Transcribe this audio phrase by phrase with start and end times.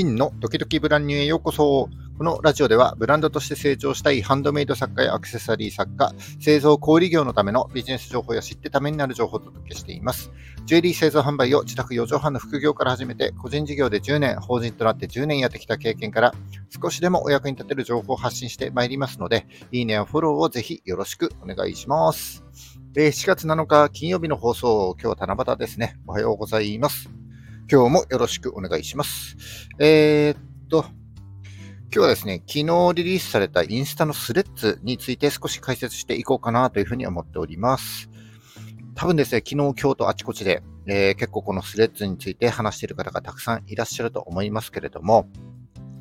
[0.00, 1.90] 金のドキドキブランニューへようこそ。
[2.16, 10.32] このラジオではブランドとして成長したいハンドメイド作家やアクセサリー作家、製造小売業のためのビジネス情報や知ってためになる情報をお届けしています。
[10.64, 16.34] ジュエリー製造販売を自宅4畳半の副業から始めて、個人事業で10年、法人となって10年やってきた経験から、
[16.82, 22.42] 少しでもお役に立てる情報を発信してまいりますので、いいねやフォローをぜひよろしくお願いします。
[22.94, 25.98] 7月7日金曜日の放送、今日は七夕ですね。
[26.06, 27.19] おはようございます。
[27.72, 29.36] 今日もよろしくお願いします。
[29.78, 30.86] えー、っと、
[31.84, 38.10] 今日はですね、昨日リリースされたインスタのスレッズについて少し解説していこうかなというふうに思っております。
[38.96, 45.28] 多分ですね、昨日、今日とあちこちで、えー、結構このスレッズについて話している方がたくさんいらっしゃると思いますけれども、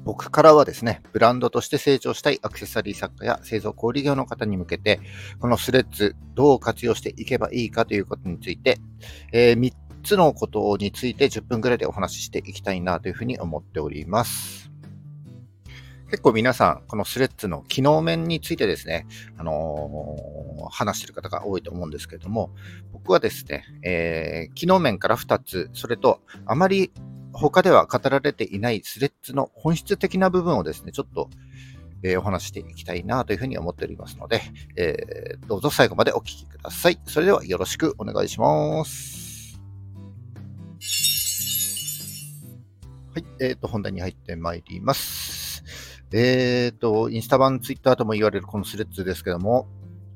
[0.05, 4.99] 僕からはですね、ブランドとして成長したいアクセサリー作家や製造小売業の方に向けて、
[5.40, 8.80] このスレッズどう活用していけばいいかということについて、
[9.32, 9.72] えー、3
[10.09, 14.71] つのことについて10分くらいでお話ししていきたいなというふうに思っております。
[16.10, 19.05] 結構皆さん、このスレッズの機能面についてですね、
[19.37, 22.49] あのー、話してる方が多いと思うんですけれども、
[22.91, 26.91] 僕はですね、えー、機能面から2つ、それと、あまり
[27.32, 31.30] 他では語られていないスレッズの本質的な部分をですね、ちょっと、
[32.02, 34.41] えー、お話していきたいなというふうに思っておりますので、
[34.76, 36.99] えー、どうぞ最後までお聞きください。
[37.05, 39.29] それではよろしくお願いします。
[43.12, 45.63] はい、えっ、ー、と、本題に入ってまいります。
[46.12, 49.68] えっ、ー、と、インスタ版、ツイッターとも言われるこのスレッズですけども、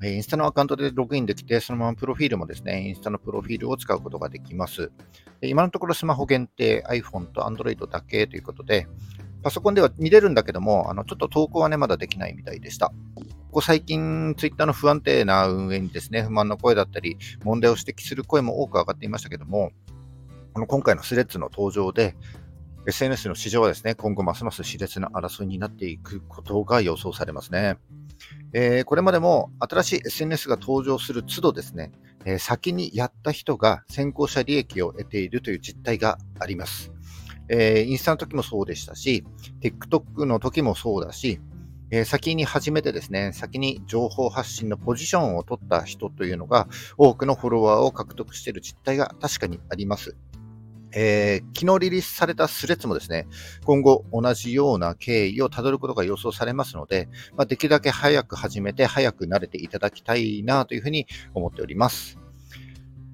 [0.03, 4.91] インスタのアカウントでログインできて、そのままプロフィールもですね、インスタのプロフィールを使うことができます。
[5.41, 8.87] 今のところスマホ限定、iPhone と Android だけということで、
[9.41, 12.93] パソコンでは見れるんだけども、あのちょっと投稿はね、まだできないみたいでした。
[13.17, 19.71] ここ最近、ツイッターの不安定な運営にですね、不満の声だったり、問題を指摘する声も多く上がっていましたけども、
[20.53, 22.15] この今回のスレッズの登場で、
[22.85, 27.77] SNS の市場はですね、今後ますます熾烈な争いになっていくことが予想されますね。
[28.53, 31.91] えー、これまでも新しい SNS が登場する都度ですね、
[32.25, 36.91] えー、先にやった人が先行者利益を得ているという実態があります。
[37.49, 39.25] えー、インスタの時もそうでしたし、
[39.61, 41.39] TikTok の時もそうだし、
[41.91, 46.67] え、先に始めてですね、先に情報発信のポジションを取った人というのが
[46.97, 50.15] 多くのフォロワーを獲得している実態が確かにあります。
[50.95, 53.27] えー、昨日リリースされたスレッズもですね、
[53.65, 62.19] 今後同じような経緯をたどることが予想されますので、まあ、できるだけ早く始めて早く慣れていただきたいなというふうに思っております。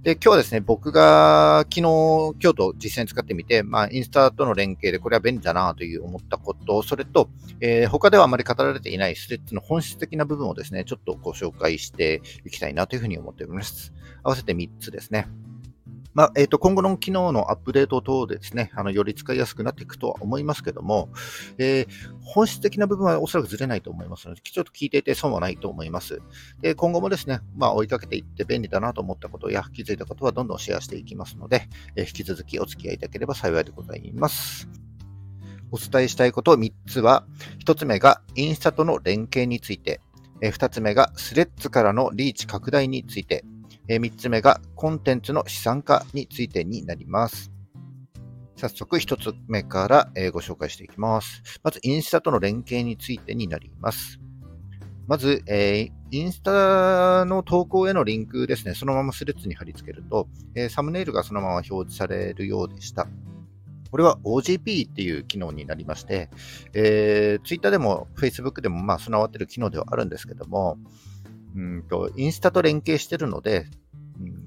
[0.01, 7.29] で、今日はですね、僕が昨日、今日と実際に使ってみて、まあ、インスタとの連携でこれは便利だなという思ったこと、それと、
[7.59, 13.93] えー、他ではあまり語られていないスレッズの本質的な部分をですね、ちょっとご紹介していきたいなというふうに思っております。
[14.23, 15.27] 合わせて3つですね。
[16.13, 21.09] まあ、え、ー、と、今後の機能のアップデート等でですね、あの、より使いやすくなっていくとは思いますけども、
[21.57, 21.87] えー、
[22.21, 26.21] 本質的な部分はおそらくずれないと思いますので、ちょっと聞いていて損はないと思います。
[26.61, 34.67] で、今後もですね、まあ、追いかけていって便利だなと思ったことや気づいたことはどんどんシェアしていきますので、えー、引き続きお付き合いいただければ幸いでございます。
[35.71, 37.25] お伝えしたいこと3つは、
[37.63, 40.01] 1つ目がインスタとの連携について、
[40.41, 43.43] 2つ目がスレッズからのリーチ拡大について、
[43.89, 47.51] え3つ目がコンテンツの資産化についてになります。
[48.55, 51.41] 早速1つ目からえご紹介していきます。
[51.63, 54.19] まず、インスタとの連携についてになります。
[55.07, 63.07] まず、えー、インスタの投稿へのリンクですね、そのままスレッズに貼り付けると、えー、サムネイルがそのまま表示されるようでした。
[63.89, 66.29] これは OGP っていう機能になりまして、
[66.73, 70.77] えー、Twitter でも Facebook でもまあ備わってる機能ではあるんですけども、
[71.55, 73.65] うんとインスタと連携してるので、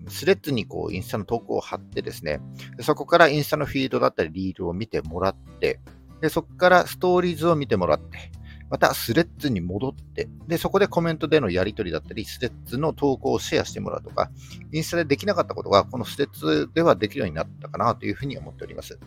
[0.08, 2.40] スレッズにこうインスタの投稿を貼ってですね、
[2.80, 5.80] そこからインスタのフィードだったりリールを見てもらって、
[6.20, 8.30] でそこからストーリーズを見てもらって、
[8.72, 14.30] またスレッズに戻って、で、そこでコメントでのやり取りだったり、スレッズの投稿をシェアしてもらうとか、
[14.72, 18.98] インスタでできなかったことが、このスレッズではできるようになったかなというふうに思っております。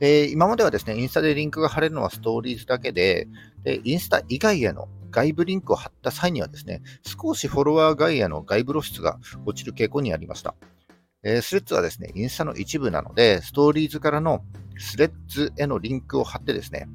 [0.00, 3.28] で今まではですね、インスタでリンクが貼れるのはストーリーズだけで、
[3.62, 10.54] でインスタ以外への外部リンクを貼った際にはですね、少しフォロワー外への外部露出が落ちる傾向にありました。
[11.22, 14.44] えー、スレッズはですね、インスタの一部なので、ストーリーズからの
[14.76, 16.88] スレッズへのリンクを貼ってですね、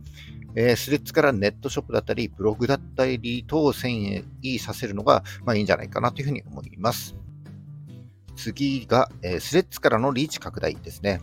[0.55, 7.15] えー、スレッズからネットショップだったり、ブログだったり等を遷移させるのが、まあ、いいんじゃないかなというふうに思います。
[8.35, 11.21] 次が、えー、スレッズからのリーチ拡大ですね。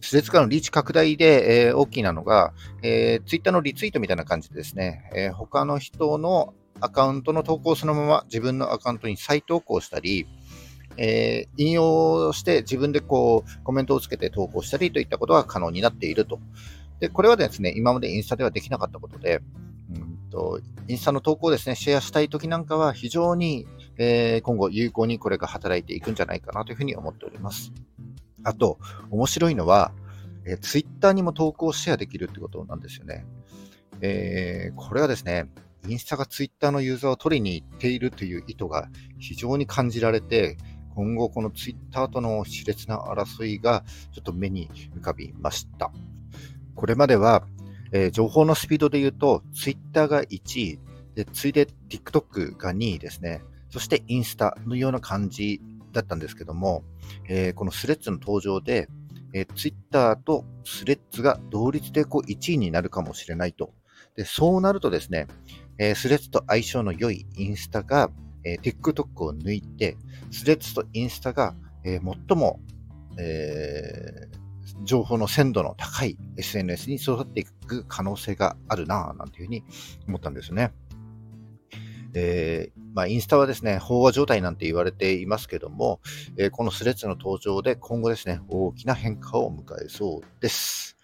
[0.00, 2.52] 施設間のリーチ拡大で、えー、大きなのが、
[2.82, 10.26] えー、ツイッターのリツイートみたいな感じでですね、えー、他の人のアカウントの投稿そのまま自分のアカウントに再投稿したり、
[10.96, 16.38] えー、引用して自分でこうコメントをつけて投稿したりといったことが可能になっていると
[17.00, 19.40] で、これはですね、今までインスタではできなかったことで、
[19.94, 23.66] うんとインスタの投稿をですね、シェアしたいときなんかは非常に、
[23.96, 27.72] えー、今後有効にこれが働いていくんじゃないかなというふうに思っております。
[28.44, 28.78] あと、
[29.10, 29.92] 面白いのは、
[30.44, 33.26] えー、ツイッターにも投稿シェアできるってことなんですよね。
[34.00, 35.48] えー、これはですね、
[35.86, 38.88] インスタがツイッターのユーザーを取りに行っているという意図が
[39.18, 40.56] 非常に感じられて、
[40.94, 45.92] 今後このツイッターとの熾烈な争いがちょっと目に浮かびました。
[46.74, 47.44] これまでは、
[47.92, 50.78] えー、情報のスピードで言うと、ツイッターが1位、
[51.14, 53.42] で次いで TikTok が2位ですね。
[53.70, 55.60] そしてインスタのような感じ
[55.98, 56.84] だったんですけども、
[57.28, 58.88] えー、このスレッズの登場で、
[59.34, 63.72] えー、ツイッターとスレッズが同率でこう1位になるかもしれないと。
[64.16, 65.26] でそうなるとですね、
[65.78, 68.10] えー、スレッズと相性の良いインスタが、
[68.44, 69.96] えー、TikTok を抜いて、
[70.30, 71.54] スレッズとインスタが、
[71.84, 72.60] えー、最も、
[73.18, 79.64] えー、情報の鮮度の高い SNS に育っていく可能性があるなぁなんていうふうに
[80.06, 80.72] 思ったんですね。
[82.14, 86.00] えー、まあ、インスタはですね、飽和状態なんて言われていますけども、
[86.36, 90.96] えー、このスレッズの登場で今後ですね、大きな変化を迎えそうです。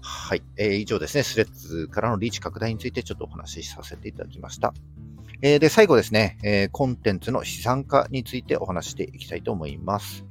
[0.00, 4.74] はい、えー、以上ですね、スレッズからのリーチ拡大についてちょっとお話しさせていただきました。
[5.42, 10.24] えー、で、最後ですね、えー、コンテンツの資産化についてお話していきたいと思います。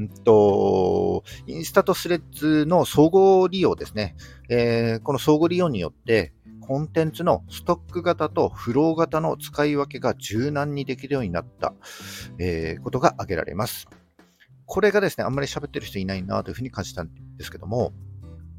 [0.00, 4.14] んと、インスタとスレッズの総合利用ですね。
[4.48, 6.32] えー、この相互利用によって、
[6.66, 11.74] コンテンツのストック型とフロー型の使い分けが柔軟にできるようになった、
[12.38, 13.88] えー、ことが挙げられます。
[14.66, 17.92] これがですね、あんまり喋ってる人いないなというふうに感じたんですけども、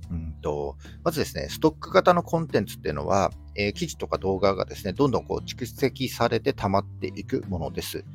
[0.09, 8.06] うんと、まずですね、ストック型のコンテンツっていうのは、えー、記事とか動画がですね、どんどんこう蓄積されて溜まっていくものです。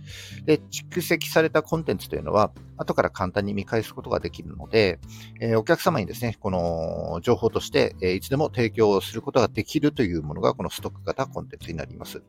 [0.47, 5.01] で、蓄積されたコンテンツというのは、後から簡単に見返すことができるので、
[5.41, 12.23] えー、お客様にですね、この情報として、え、いつでも提供することができるというものが、このストック型コンテンツになります。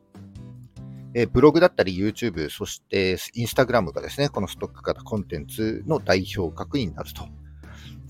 [1.16, 7.28] えブログだったり YouTube、そして Instagram がですね、このストック型コンテンツの代表格になると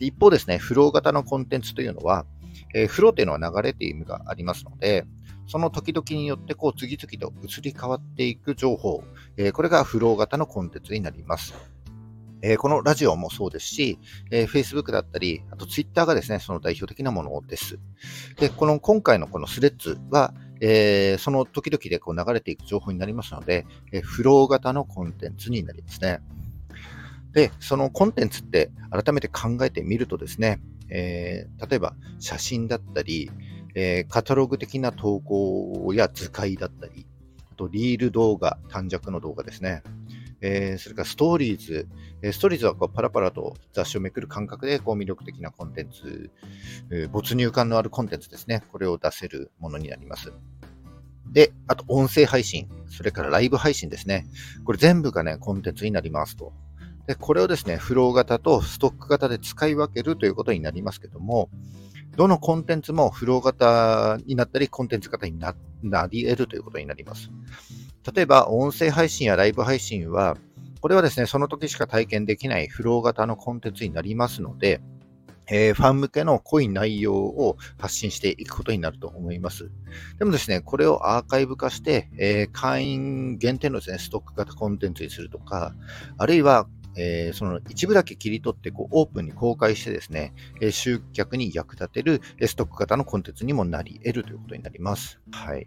[0.00, 2.26] 一方ですね、フロー型のコンテンツというのは、
[2.74, 5.04] えー、フローというのは流れという意味がありますので、
[5.46, 9.04] その時々によってこう次々と移り変わっていく情報、
[9.36, 11.54] えー、これがフロー型のコンテンツになります。
[12.46, 13.98] えー、このラジオもそうですし、
[14.30, 17.78] えー、Facebook だったり、あと Twitter がですね、その代表的なものです。
[18.36, 26.20] で、この今回のこのスレッズは、えー、その時々でこう流れていく情報になりますので、え、フロー型のコンテンツになりますね。
[27.32, 30.60] で、そのコンテンツって改めて考えてみるとですね、
[30.90, 33.30] えー、例えば写真だったり、
[33.74, 37.06] えー、カタログ的な投稿や図解だったり、
[37.52, 39.82] あとリール動画、短尺の動画ですね。
[40.40, 41.88] えー、それからストーリーズ。
[42.20, 46.30] えストーリーズはこうパラパラと雑誌をめくる感覚でこう魅力的なコンテンツ、
[46.90, 48.62] え没入感のあるコンテンツですね。
[48.70, 50.32] これを出せるものになります。
[51.32, 54.26] で、あと音声配信、それからライブ配信ですね。
[54.64, 56.52] これ全部がね、コンテンツになりますと。
[57.06, 61.50] で、これをですね、フロー型とストック型で使い分けるということになりますけども、
[62.16, 65.54] どのコンテンツもフロー型になったり、コンテンツ型にな
[66.08, 67.30] り得るということになります。
[68.14, 70.36] 例えば、音声配信やライブ配信は、
[70.80, 74.80] これはですね、その時しか体験できないフロー型のコンテンツになりますので、
[75.46, 79.70] えー、ファン向けの濃い内容を発信していくことになると思います。
[80.18, 85.74] でもですね、これをアーカイブ化して、えー、会員限定のですね、ストック型コンテンツにするとか、
[86.16, 95.20] あるいはえー、その一部だけ切り取ってこうオープンに公開してですね、えー、集客に役立てるストック型のコンテンツにもなり得るということになります。
[95.32, 95.66] はい。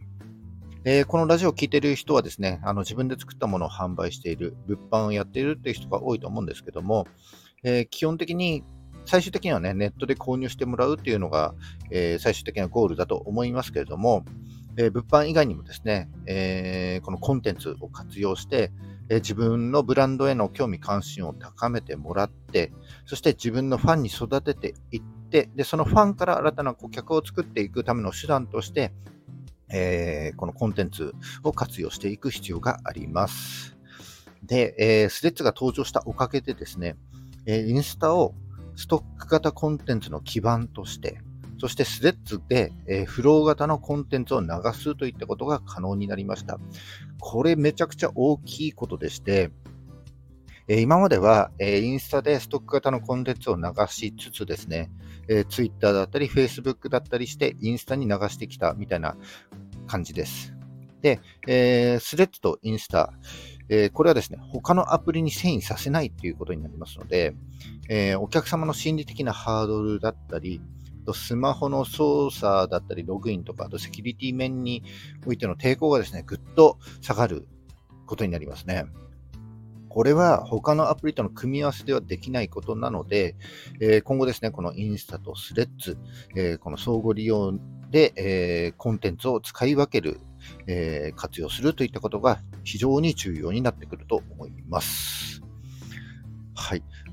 [0.89, 7.07] えー、このラジオを聴いている人はですね、あの自分で作ったものを販売している、物販をやっているっていう人が多いと思うんですけども、
[7.63, 8.63] え基本的に
[9.05, 11.55] 最終的にはね、ネットで購入してもらうっていうのが、
[11.91, 14.23] え最終的なゴールだと思いますけれども、
[14.77, 18.71] え物販以外にもですね、えこのコンテンツを活用して、
[19.09, 22.71] え自分のブランドへの興味関心を高めてもらって、
[23.05, 28.93] そして自分のファンに育てていって、で、そのファンから新たな顧客を作っていくための手段として、
[29.69, 33.77] えー、このコンテンツを活用していく必要があります。
[34.43, 36.95] で、えー、スレッズが登場したおかげでですね、
[37.45, 38.33] えー、インスタを
[38.75, 41.19] ストック型コンテンツの基盤として、
[41.59, 46.59] そしてスレッズで、えー、フロー型のコンテンツを流すといったことが可能になりました。
[47.19, 49.51] これめちゃくちゃ大きいことでして、
[50.69, 54.91] え、今までは、え、インスタでストック型のコンテンツを流しつつですね、
[55.29, 59.15] えー、Twitter だったり Facebook だったりしてインスタに流してきたみたいな
[59.87, 60.53] 感じです。
[61.01, 63.13] で、え、スレッズとインスタ、
[63.69, 67.33] え、これはですね、他のアプリに遷移させないということになりますので、
[67.87, 70.61] え、お客様の心理的なハードルだったり、
[71.07, 74.83] とスマホの操作だったり、ログインとか、あとセキュリティ面に
[75.25, 77.47] おいての抵抗がですね、ぐっと下がる
[78.05, 78.85] ことになりますね。
[79.87, 83.35] これは他のアプリとの組み合わせではできないことなので、
[83.79, 85.97] えー、今後ですね、このインスタとスレッズ、
[86.35, 87.53] えー、この相互利用
[87.89, 90.19] で、えー、コンテンツを使い分ける、
[90.67, 95.06] え活用するといったことが非常に重要になってくると思います。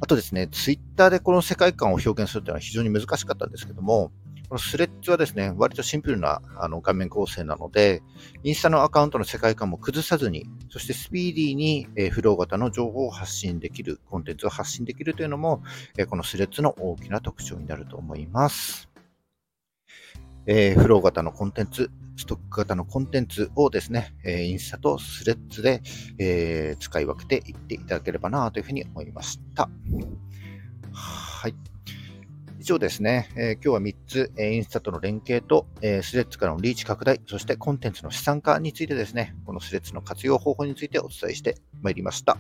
[0.05, 4.13] あとですね、ツイッターでこの世界観を表現するというのは非常に難しかったんですけども、
[4.51, 8.03] このスレッズはですね、割とシンプルなあの画面構成なので、
[8.43, 15.63] インスタのアカウントの世界観も崩さずに、そしてスピーディーに、えー、フロー型の情報を発信できる、コンテンツを発信できるというのも、
[15.97, 18.94] え、このスレッズの大きな特徴になると思います。
[20.47, 25.83] えー、フロー型のコンテンツ、ストック型のコンテンツをですね、えー、インスタとスレッズで、
[26.19, 29.69] えー、使い分けていっていただければなというふうに思いました。
[30.93, 31.55] はい。
[32.61, 42.39] 以上ですね、えー、今日は3つ、え、インスタとの連携と、え、スレッズからのリーチ拡大、そしてコンテンツの資産化についてですね、このスレッズの活用方法についてお伝えしてまいりました。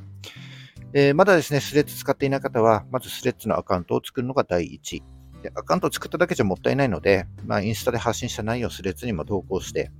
[0.95, 5.03] えまだですね、スレッズ使っていない方は、まずスレッズのアカウントを作るのが第一。
[5.45, 9.91] でアカウントを作っただけじゃもったいないので、まあ、インスタで発信した内容をスレッズにも投稿して、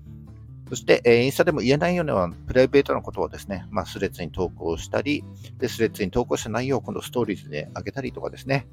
[0.71, 5.23] そして、えー、インスタでも言えないようなプライベートなことをですね、まあ、スレッズに投稿したり、
[5.59, 8.67] で、スレッズに投稿した内容を今度ストーリーズで上げたりとかですね、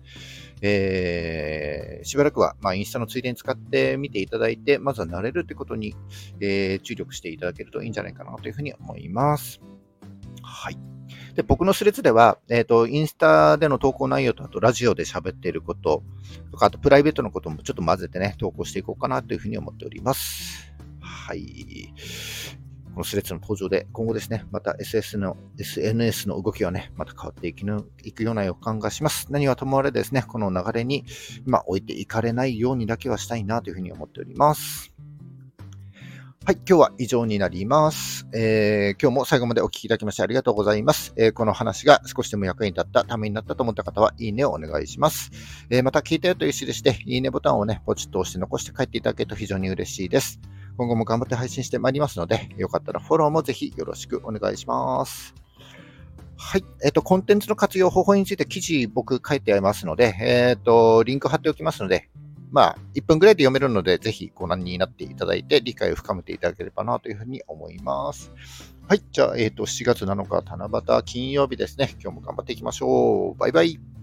[0.61, 5.93] えー、しばらくは、まあ、インスタのついでに使ってみていただいて、まずは慣れるってことに、
[6.39, 9.59] えー、注力していただけるといいんじゃないかなというふうに思います。
[10.41, 11.00] はい。
[11.35, 16.03] で、僕のスレッズでは、えっ、ー、と、インスタでの投稿内容と、あとラジオで喋っていること
[16.51, 20.73] とか、あとプライベートのこともちょっと混ぜてね、投稿していこうかなというふうに思っております。
[20.99, 21.93] はい。
[22.93, 27.65] このスレッズの登場で、今後ですね、また SS の、SNS の動きはね、また変わっていく
[28.03, 29.27] いくような予感がします。
[29.29, 31.05] 何はともあれですね、この流れに、
[31.47, 34.91] 今置いていかれないようにだけはしたいなというふうに思っております。
[36.43, 38.27] はい、今日は以上になります。
[38.33, 41.13] えー、今日も最後までお聞きいただきましてありがとうございます。
[41.15, 45.29] えー、この話が少しでも役に立った、ためになったと思った方は、いいねをお願いします。
[45.69, 50.41] えー、また聞いたよという印で、いいねボタンをね、ポチッと押して残して帰っていただけると非常に嬉しいです。
[50.77, 55.35] 今後も頑張って配信してまいりますので、よかったらフォローもぜひよろしくお願いします。
[56.37, 56.65] はい。
[56.83, 62.09] えっ、と、コンテンツの活用方法について記事僕書いてありますので、えっ、ー、と、リンク貼っておきますので、
[62.51, 68.31] まあ、1分ぐらいで読めるので、ぜひご覧になっていただいて、理解を深めていただければなというふうに思います。
[68.87, 69.01] はい。
[69.11, 71.89] じゃあ、えっ、ー、と、7月7日、七夕金曜日ですね。
[72.01, 73.39] 今日も頑張っていきましょう。
[73.39, 74.00] バイバイ。